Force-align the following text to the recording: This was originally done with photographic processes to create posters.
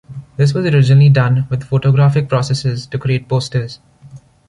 This 0.35 0.55
was 0.55 0.65
originally 0.65 1.09
done 1.09 1.45
with 1.51 1.63
photographic 1.65 2.27
processes 2.27 2.87
to 2.87 2.97
create 2.97 3.29
posters. 3.29 3.79